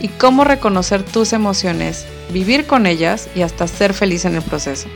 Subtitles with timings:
[0.00, 4.88] y cómo reconocer tus emociones, vivir con ellas y hasta ser feliz en el proceso.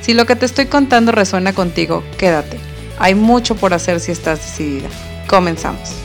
[0.00, 2.58] Si lo que te estoy contando resuena contigo, quédate.
[2.98, 4.88] Hay mucho por hacer si estás decidida.
[5.28, 5.96] Comenzamos.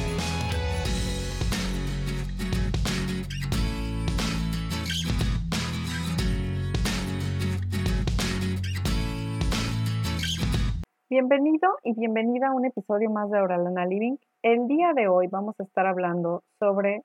[11.09, 14.17] Bienvenido y bienvenida a un episodio más de Oralana Living.
[14.43, 17.03] El día de hoy vamos a estar hablando sobre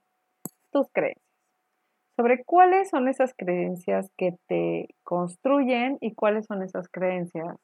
[0.73, 1.30] tus creencias
[2.21, 7.57] sobre cuáles son esas creencias que te construyen y cuáles son esas creencias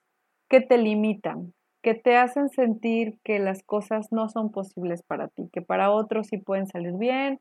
[0.48, 5.50] que te limitan, que te hacen sentir que las cosas no son posibles para ti,
[5.53, 7.39] que para otros sí pueden salir bien,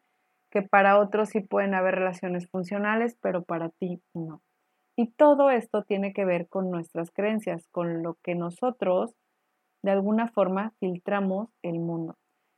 [0.52, 4.42] que para otros sí pueden haber relaciones funcionales, pero para ti no.
[4.97, 9.16] Y todo esto tiene que ver con nuestras creencias, con lo que nosotros
[9.84, 12.18] de alguna forma filtramos el mundo.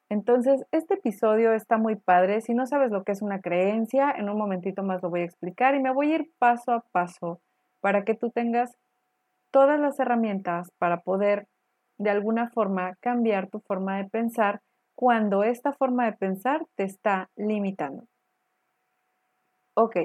[0.09, 2.41] Entonces, este episodio está muy padre.
[2.41, 5.25] Si no sabes lo que es una creencia, en un momentito más lo voy a
[5.25, 7.41] explicar y me voy a ir paso a paso
[7.81, 8.77] para que tú tengas
[9.51, 11.47] todas las herramientas para poder
[11.97, 14.61] de alguna forma cambiar tu forma de pensar
[14.95, 18.05] cuando esta forma de pensar te está limitando.
[19.75, 19.97] Ok,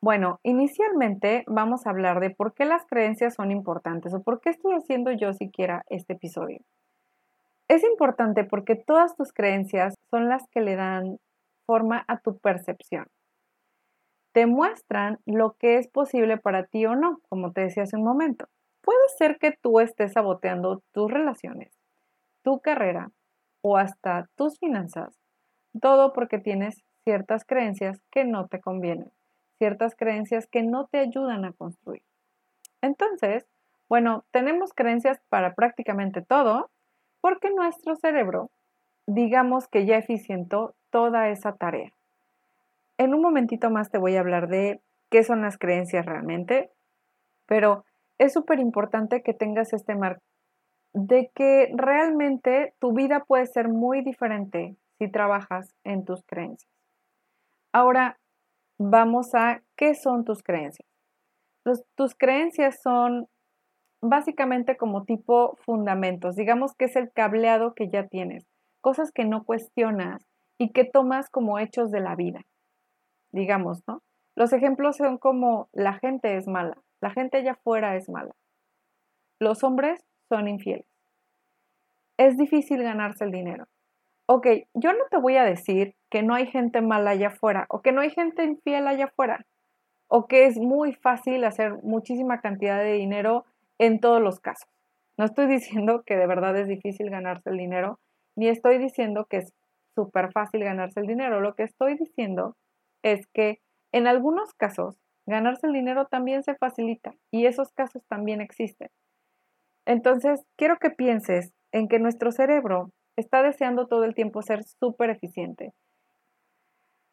[0.00, 4.50] bueno, inicialmente vamos a hablar de por qué las creencias son importantes o por qué
[4.50, 6.60] estoy haciendo yo siquiera este episodio.
[7.68, 11.18] Es importante porque todas tus creencias son las que le dan
[11.66, 13.06] forma a tu percepción.
[14.32, 18.04] Te muestran lo que es posible para ti o no, como te decía hace un
[18.04, 18.46] momento.
[18.82, 21.72] Puede ser que tú estés saboteando tus relaciones,
[22.42, 23.10] tu carrera
[23.62, 25.18] o hasta tus finanzas,
[25.80, 29.10] todo porque tienes ciertas creencias que no te convienen,
[29.58, 32.02] ciertas creencias que no te ayudan a construir.
[32.80, 33.44] Entonces,
[33.88, 36.70] bueno, tenemos creencias para prácticamente todo
[37.26, 38.52] porque nuestro cerebro,
[39.08, 41.90] digamos que ya eficientó toda esa tarea.
[42.98, 46.70] En un momentito más te voy a hablar de qué son las creencias realmente,
[47.46, 47.84] pero
[48.18, 50.22] es súper importante que tengas este marco
[50.92, 56.70] de que realmente tu vida puede ser muy diferente si trabajas en tus creencias.
[57.72, 58.20] Ahora
[58.78, 60.88] vamos a qué son tus creencias.
[61.96, 63.26] tus creencias son
[64.08, 68.46] básicamente como tipo fundamentos, digamos que es el cableado que ya tienes,
[68.80, 70.22] cosas que no cuestionas
[70.58, 72.42] y que tomas como hechos de la vida,
[73.32, 74.02] digamos, ¿no?
[74.34, 78.34] Los ejemplos son como la gente es mala, la gente allá afuera es mala,
[79.38, 80.86] los hombres son infieles,
[82.16, 83.66] es difícil ganarse el dinero.
[84.28, 87.80] Ok, yo no te voy a decir que no hay gente mala allá afuera o
[87.80, 89.46] que no hay gente infiel allá afuera
[90.08, 93.44] o que es muy fácil hacer muchísima cantidad de dinero
[93.78, 94.68] en todos los casos.
[95.16, 97.98] No estoy diciendo que de verdad es difícil ganarse el dinero,
[98.36, 99.52] ni estoy diciendo que es
[99.94, 101.40] súper fácil ganarse el dinero.
[101.40, 102.56] Lo que estoy diciendo
[103.02, 103.60] es que
[103.92, 108.88] en algunos casos ganarse el dinero también se facilita y esos casos también existen.
[109.86, 115.10] Entonces, quiero que pienses en que nuestro cerebro está deseando todo el tiempo ser súper
[115.10, 115.72] eficiente.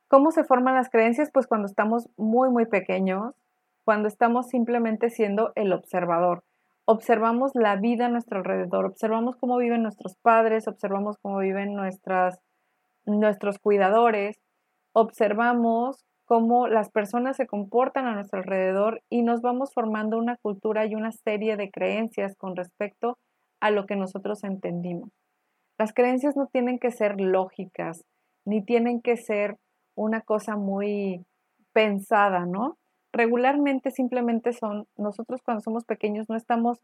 [0.09, 1.31] ¿Cómo se forman las creencias?
[1.31, 3.34] Pues cuando estamos muy, muy pequeños,
[3.85, 6.44] cuando estamos simplemente siendo el observador
[6.85, 12.39] observamos la vida a nuestro alrededor, observamos cómo viven nuestros padres, observamos cómo viven nuestras,
[13.05, 14.38] nuestros cuidadores,
[14.93, 20.85] observamos cómo las personas se comportan a nuestro alrededor y nos vamos formando una cultura
[20.85, 23.17] y una serie de creencias con respecto
[23.59, 25.09] a lo que nosotros entendimos.
[25.77, 28.03] Las creencias no tienen que ser lógicas,
[28.45, 29.57] ni tienen que ser
[29.95, 31.25] una cosa muy
[31.73, 32.78] pensada, ¿no?
[33.13, 36.79] Regularmente simplemente son, nosotros cuando somos pequeños no estamos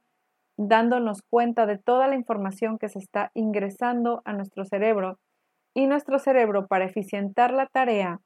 [0.57, 5.17] dándonos cuenta de toda la información que se está ingresando a nuestro cerebro
[5.73, 8.21] y nuestro cerebro para eficientar la tarea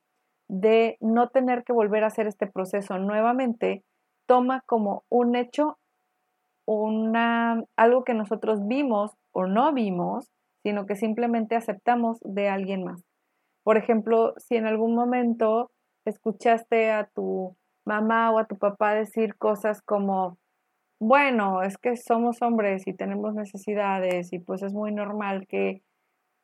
[0.49, 3.83] de no tener que volver a hacer este proceso nuevamente,
[4.25, 5.77] toma como un hecho
[6.65, 10.31] una, algo que nosotros vimos o no vimos,
[10.63, 13.03] sino que simplemente aceptamos de alguien más.
[13.63, 15.71] Por ejemplo, si en algún momento
[16.05, 17.55] escuchaste a tu
[17.85, 20.37] mamá o a tu papá decir cosas como,
[20.99, 25.81] bueno, es que somos hombres y tenemos necesidades y pues es muy normal que,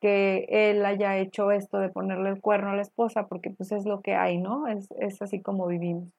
[0.00, 3.86] que él haya hecho esto de ponerle el cuerno a la esposa porque pues es
[3.86, 4.68] lo que hay, ¿no?
[4.68, 6.10] Es, es así como vivimos.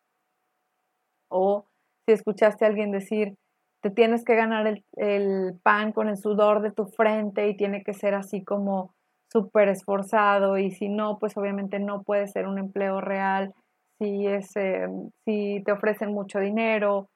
[1.30, 1.66] O
[2.06, 3.36] si escuchaste a alguien decir,
[3.82, 7.84] te tienes que ganar el, el pan con el sudor de tu frente y tiene
[7.84, 8.94] que ser así como
[9.32, 13.54] súper esforzado y si no, pues obviamente no puede ser un empleo real
[14.02, 14.88] si, es, eh,
[15.26, 17.08] si te ofrecen mucho dinero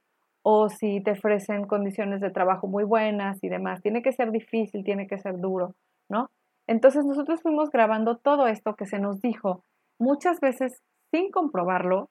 [0.44, 3.82] o si te ofrecen condiciones de trabajo muy buenas y demás.
[3.82, 5.74] Tiene que ser difícil, tiene que ser duro,
[6.10, 6.30] ¿no?
[6.68, 9.64] Entonces nosotros fuimos grabando todo esto que se nos dijo
[9.98, 12.10] muchas veces sin comprobarlo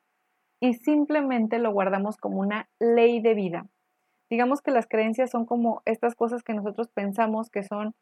[0.61, 3.67] y simplemente lo guardamos como una ley de vida.
[4.29, 7.95] Digamos que las creencias son como estas cosas que nosotros pensamos que son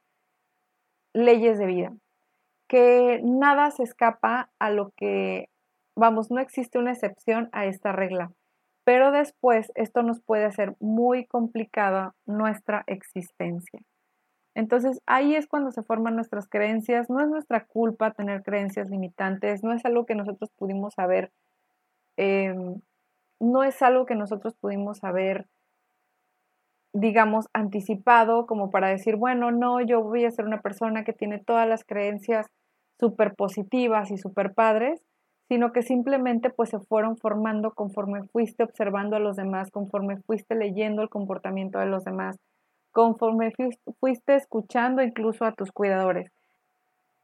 [1.13, 1.93] leyes de vida,
[2.67, 5.51] que nada se escapa a lo que,
[5.97, 8.33] vamos, no existe una excepción a esta regla,
[8.85, 13.81] pero después esto nos puede hacer muy complicada nuestra existencia.
[14.55, 19.63] Entonces ahí es cuando se forman nuestras creencias, no es nuestra culpa tener creencias limitantes,
[19.63, 21.31] no es algo que nosotros pudimos saber,
[22.17, 22.81] em,
[23.41, 25.47] no es algo que nosotros pudimos saber
[26.93, 31.39] digamos, anticipado como para decir, bueno, no, yo voy a ser una persona que tiene
[31.39, 32.47] todas las creencias
[33.01, 35.01] súper positivas y súper padres,
[35.53, 40.55] sino que simplemente pues se fueron formando conforme fuiste observando a los demás, conforme fuiste
[40.55, 42.39] leyendo el comportamiento de los demás,
[42.91, 43.53] conforme
[44.01, 46.33] fuiste escuchando incluso a tus cuidadores.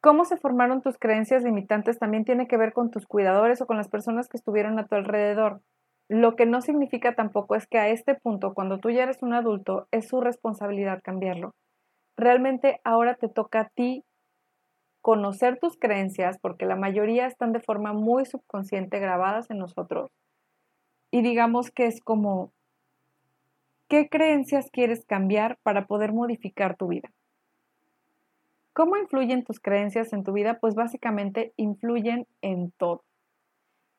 [0.02, 3.78] Cómo se formaron tus creencias limitantes también tiene que ver con tus cuidadores o con
[3.78, 5.62] las personas que estuvieron a tu alrededor.
[6.10, 9.32] Lo que no significa tampoco es que a este punto, cuando tú ya eres un
[9.32, 11.54] adulto, es su responsabilidad cambiarlo.
[12.14, 14.04] Realmente ahora te toca a ti
[15.08, 20.10] conocer tus creencias, porque la mayoría están de forma muy subconsciente grabadas en nosotros.
[21.10, 22.52] Y digamos que es como,
[23.88, 27.10] ¿qué creencias quieres cambiar para poder modificar tu vida?
[28.74, 30.58] ¿Cómo influyen tus creencias en tu vida?
[30.60, 33.02] Pues básicamente influyen en todo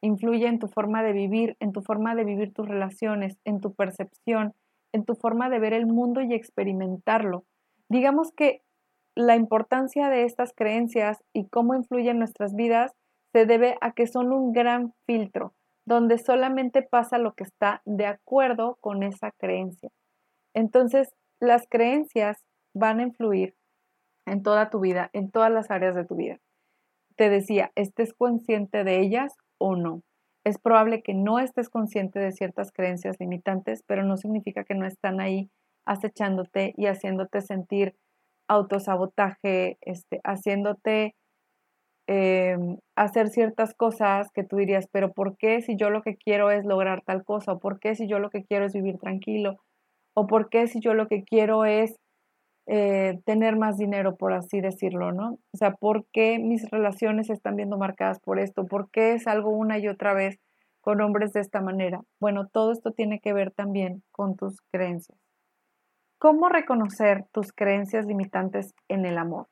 [0.02, 3.74] influye en tu forma de vivir, en tu forma de vivir tus relaciones, en tu
[3.74, 4.54] percepción,
[4.94, 7.46] en tu forma de ver el mundo y experimentarlo.
[7.90, 8.62] Digamos que
[9.20, 12.94] la importancia de estas creencias y cómo influyen en nuestras vidas
[13.34, 15.54] se debe a que son un gran filtro,
[15.86, 19.90] donde solamente pasa lo que está de acuerdo con esa creencia.
[20.54, 23.56] Entonces, las creencias van a influir
[24.26, 26.38] en toda tu vida, en todas las áreas de tu vida.
[27.18, 30.02] Te decía, estés consciente de ellas o no.
[30.46, 34.86] Es probable que no estés consciente de ciertas creencias limitantes, pero no significa que no
[34.86, 35.50] están ahí
[35.86, 37.96] acechándote y haciéndote sentir
[38.50, 41.16] autosabotaje, este, haciéndote
[42.08, 46.52] em, hacer ciertas cosas que tú dirías, pero ¿por qué si yo lo que quiero
[46.52, 47.54] es lograr tal cosa?
[47.54, 49.58] ¿O por qué si yo lo que quiero es vivir tranquilo?
[50.16, 51.96] ¿O por qué si yo lo que quiero es
[52.68, 55.40] eh, tener más dinero, por así decirlo, ¿no?
[55.54, 58.66] O sea, ¿por qué mis relaciones se están viendo marcadas por esto?
[58.66, 60.38] ¿Por qué salgo una y otra vez
[60.82, 62.02] con hombres de esta manera?
[62.20, 65.29] Bueno, todo esto tiene que ver también con tus creencias.
[66.20, 69.48] ¿Cómo reconocer tus creencias limitantes en el amor?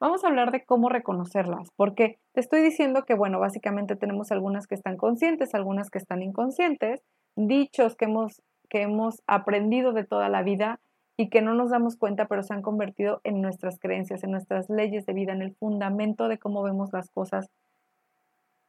[0.00, 4.66] Vamos a hablar de cómo reconocerlas, porque te estoy diciendo que, bueno, básicamente tenemos algunas
[4.66, 7.02] que están conscientes, algunas que están inconscientes,
[7.36, 10.80] dichos que hemos, que hemos aprendido de toda la vida
[11.18, 14.70] y que no nos damos cuenta, pero se han convertido en nuestras creencias, en nuestras
[14.70, 17.50] leyes de vida, en el fundamento de cómo vemos las cosas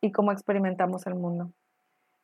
[0.01, 1.53] y cómo experimentamos el mundo.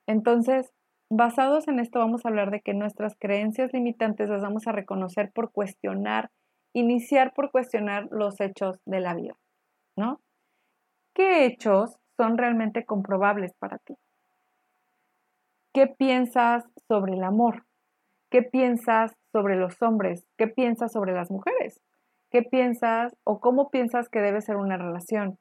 [0.06, 0.74] Entonces,
[1.10, 5.32] basados en esto, vamos a hablar de que nuestras creencias limitantes las vamos a reconocer
[5.32, 6.32] por cuestionar,
[6.74, 9.36] iniciar por cuestionar los hechos de la vida,
[9.96, 10.20] ¿no?
[11.14, 13.96] ¿Qué hechos son realmente comprobables para ti?
[15.74, 17.66] ¿Qué piensas sobre el amor?
[18.30, 20.26] ¿Qué piensas sobre los hombres?
[20.38, 21.82] ¿Qué piensas sobre las mujeres?
[22.30, 25.38] ¿Qué piensas o cómo piensas que debe ser una relación?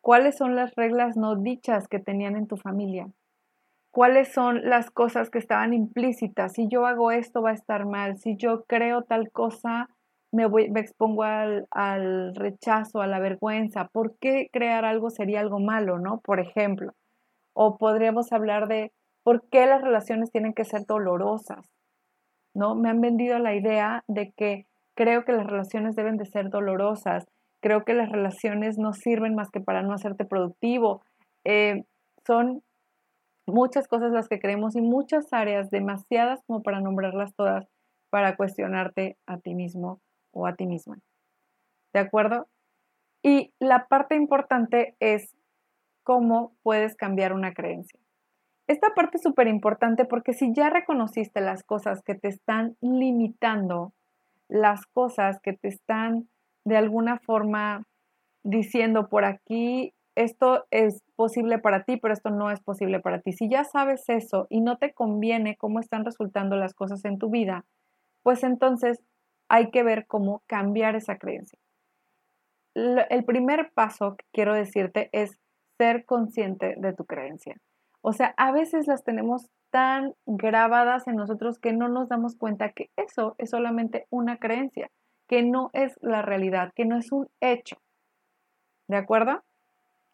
[0.00, 3.08] ¿Cuáles son las reglas no dichas que tenían en tu familia?
[3.98, 6.52] ¿Cuáles son las cosas que estaban implícitas?
[6.52, 8.16] Si yo hago esto va a estar mal.
[8.16, 9.88] Si yo creo tal cosa,
[10.30, 10.44] me,
[10.76, 13.88] expongo al, al rechazo, a la vergüenza.
[13.88, 16.20] ¿Por qué crear algo sería algo malo, no?
[16.20, 16.92] Por ejemplo.
[17.54, 18.92] O podríamos hablar de
[19.24, 21.68] por qué las relaciones tienen que ser dolorosas.
[22.54, 22.76] ¿no?
[22.76, 27.26] Me han vendido la idea de que creo que las relaciones deben de ser dolorosas,
[27.60, 31.02] creo que las relaciones no sirven más que para no hacerte productivo.
[31.42, 31.82] Eh,
[32.24, 32.62] son
[33.48, 37.66] muchas cosas las que creemos y muchas áreas, demasiadas como para nombrarlas todas,
[38.10, 40.00] para cuestionarte a ti mismo
[40.32, 40.98] o a ti misma.
[41.92, 42.46] ¿De acuerdo?
[43.22, 45.34] Y la parte importante es
[46.04, 47.98] cómo puedes cambiar una creencia.
[48.66, 53.92] Esta parte es súper importante porque si ya reconociste las cosas que te están limitando,
[54.48, 56.28] las cosas que te están
[56.64, 57.86] de alguna forma
[58.44, 63.32] diciendo por aquí esto es posible para ti, pero esto no es posible para ti.
[63.32, 67.30] Si ya sabes eso y no te conviene cómo están resultando las cosas en tu
[67.30, 67.64] vida,
[68.24, 68.98] pues entonces
[69.48, 71.58] hay que ver cómo cambiar esa creencia.
[72.74, 75.38] El primer paso que quiero decirte es
[75.78, 77.56] ser consciente de tu creencia.
[78.00, 82.72] O sea, a veces las tenemos tan grabadas en nosotros que no nos damos cuenta
[82.72, 84.90] que eso es solamente una creencia,
[85.28, 87.76] que no es la realidad, que no es un hecho.
[88.88, 89.42] ¿De acuerdo?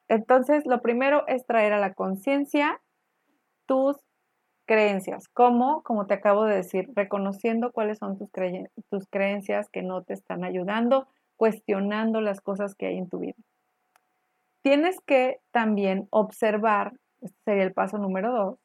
[0.09, 2.81] Entonces, lo primero es traer a la conciencia
[3.67, 3.97] tus
[4.67, 5.29] creencias.
[5.29, 5.83] ¿Cómo?
[5.83, 8.31] Como te acabo de decir, reconociendo cuáles son tus,
[8.91, 13.37] tus creencias que no te están ayudando, cuestionando las cosas que hay en tu vida.
[14.63, 18.59] Tienes que también observar, este sería el paso número dos,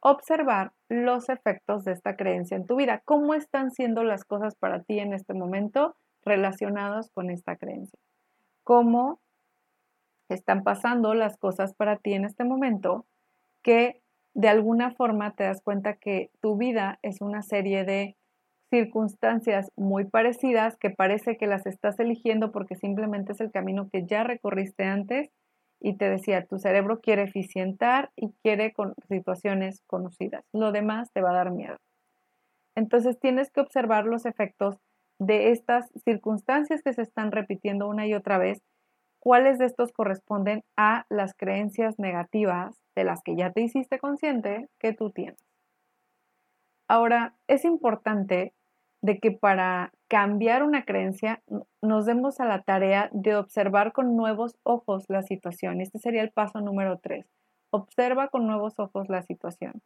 [0.00, 3.00] observar los efectos de esta creencia en tu vida.
[3.04, 7.98] ¿Cómo están siendo las cosas para ti en este momento relacionadas con esta creencia?
[8.64, 9.20] ¿Cómo
[10.32, 13.06] están pasando las cosas para ti en este momento
[13.62, 14.00] que
[14.34, 18.16] de alguna forma te das cuenta que tu vida es una serie de
[18.70, 24.06] circunstancias muy parecidas que parece que las estás eligiendo porque simplemente es el camino que
[24.06, 25.28] ya recorriste antes
[25.78, 30.44] y te decía, tu cerebro quiere eficientar y quiere con situaciones conocidas.
[30.52, 31.76] Lo demás te va a dar miedo.
[32.74, 34.76] Entonces tienes que observar los efectos
[35.18, 38.62] de estas circunstancias que se están repitiendo una y otra vez,
[39.22, 44.68] cuáles de estos corresponden a las creencias negativas de las que ya te hiciste consciente
[44.80, 45.38] que tú tienes.
[46.88, 48.52] Ahora, es importante
[49.00, 51.40] de que para cambiar una creencia
[51.80, 55.80] nos demos a la tarea de observar con nuevos ojos la situación.
[55.80, 57.24] Este sería el paso número tres.
[57.70, 59.82] Observa con nuevos ojos la situación.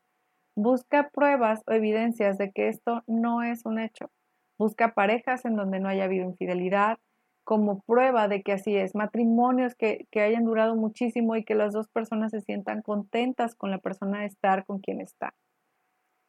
[0.57, 4.11] Busca pruebas o evidencias de que esto no es un hecho.
[4.59, 6.97] Busca parejas en donde no haya habido infidelidad
[7.47, 8.97] como prueba de que así es.
[8.97, 13.71] Matrimonios que, que hayan durado muchísimo y que las dos personas se sientan contentas con
[13.71, 15.33] la persona de estar con quien está.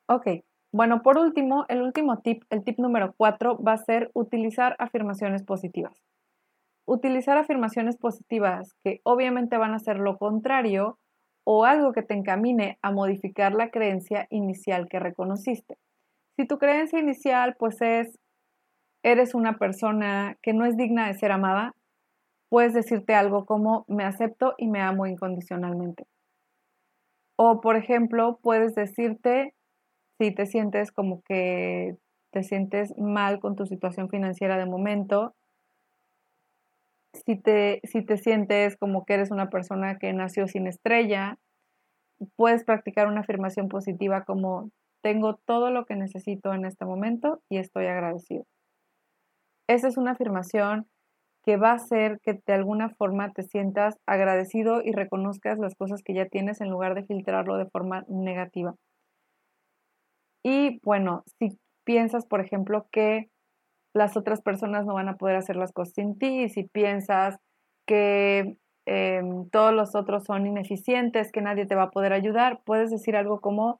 [0.07, 0.27] Ok,
[0.71, 5.41] bueno, por último, el último tip, el tip número cuatro, va a ser utilizar afirmaciones
[5.41, 5.99] positivas.
[6.85, 10.99] Utilizar afirmaciones positivas que obviamente van a ser lo contrario
[11.43, 15.77] o algo que te encamine a modificar la creencia inicial que reconociste.
[16.35, 18.19] Si tu creencia inicial pues es,
[19.11, 21.73] eres una persona que no es digna de ser amada,
[22.49, 26.05] puedes decirte algo como me acepto y me amo incondicionalmente.
[27.37, 29.53] O por ejemplo, puedes decirte
[30.19, 31.95] si te sientes como que
[32.31, 35.33] te sientes mal con tu situación financiera de momento,
[37.13, 41.37] si te, si te sientes como que eres una persona que nació sin estrella,
[42.35, 44.69] puedes practicar una afirmación positiva como
[45.01, 48.45] tengo todo lo que necesito en este momento y estoy agradecido.
[49.67, 50.87] Esa es una afirmación
[51.43, 56.03] que va a hacer que de alguna forma te sientas agradecido y reconozcas las cosas
[56.03, 58.75] que ya tienes en lugar de filtrarlo de forma negativa.
[60.43, 63.29] Y bueno, si piensas, por ejemplo, que
[63.93, 67.37] las otras personas no van a poder hacer las cosas sin ti, y si piensas
[67.85, 72.91] que em, todos los otros son ineficientes, que nadie te va a poder ayudar, puedes
[72.91, 73.79] decir algo como,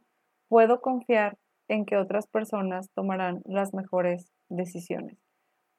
[0.50, 1.38] puedo confiar
[1.70, 5.27] en que otras personas tomarán las mejores decisiones.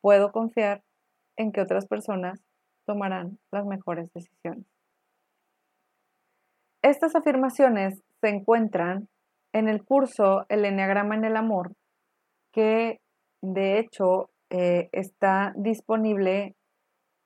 [0.00, 0.82] Puedo confiar
[1.36, 2.40] en que otras personas
[2.86, 4.66] tomarán las mejores decisiones.
[6.82, 9.08] Estas afirmaciones se encuentran
[9.52, 11.72] en el curso El Enneagrama en el Amor,
[12.52, 13.00] que
[13.42, 16.54] de hecho eh, está disponible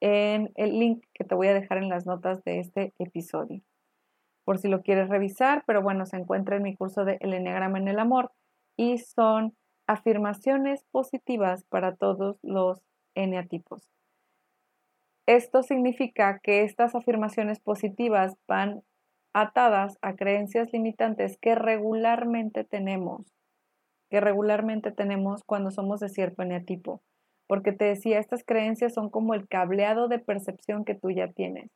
[0.00, 3.62] en el link que te voy a dejar en las notas de este episodio,
[4.44, 7.78] por si lo quieres revisar, pero bueno, se encuentra en mi curso de El Enneagrama
[7.78, 8.32] en el Amor
[8.76, 9.54] y son
[9.86, 12.80] afirmaciones positivas para todos los
[13.14, 13.90] eneatipos.
[15.26, 18.82] Esto significa que estas afirmaciones positivas van
[19.32, 23.26] atadas a creencias limitantes que regularmente tenemos,
[24.10, 27.02] que regularmente tenemos cuando somos de cierto eneatipo.
[27.46, 31.70] Porque te decía, estas creencias son como el cableado de percepción que tú ya tienes.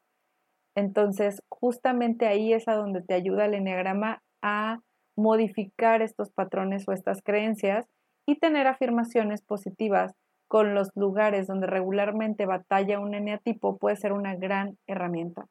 [0.75, 4.81] Entonces, justamente ahí es a donde te ayuda el eneagrama a
[5.17, 7.87] modificar estos patrones o estas creencias
[8.27, 10.13] y tener afirmaciones positivas
[10.49, 15.47] con los lugares donde regularmente batalla un eneatipo puede ser una gran herramienta.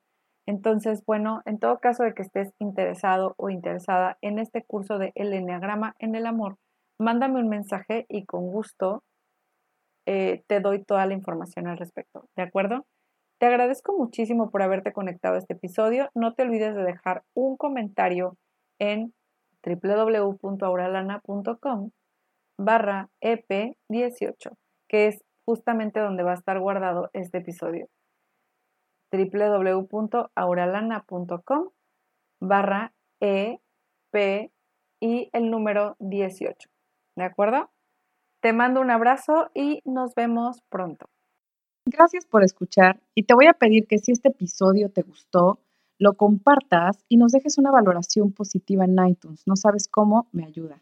[0.45, 5.11] Entonces, bueno, en todo caso de que estés interesado o interesada en este curso de
[5.15, 6.57] El Enneagrama en el Amor,
[6.99, 9.03] mándame un mensaje y con gusto
[10.05, 12.85] eh, te doy toda la información al respecto, ¿de acuerdo?
[13.39, 16.09] Te agradezco muchísimo por haberte conectado a este episodio.
[16.13, 18.37] No te olvides de dejar un comentario
[18.79, 19.13] en
[19.65, 21.89] www.auralana.com
[22.57, 24.55] barra EP18,
[24.87, 27.87] que es justamente donde va a estar guardado este episodio.
[29.11, 31.69] www.auralana.com
[32.41, 33.59] barra E,
[34.11, 34.51] P
[34.99, 36.69] y el número 18.
[37.15, 37.69] ¿De acuerdo?
[38.41, 41.07] Te mando un abrazo y nos vemos pronto.
[41.85, 45.59] Gracias por escuchar y te voy a pedir que si este episodio te gustó,
[45.97, 49.43] lo compartas y nos dejes una valoración positiva en iTunes.
[49.45, 50.81] No sabes cómo, me ayuda.